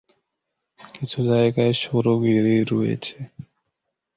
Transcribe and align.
কিছু 0.77 1.19
জায়গায় 1.23 1.73
সরু 1.81 2.13
গিরি 2.21 2.57
রয়েছে। 2.71 3.17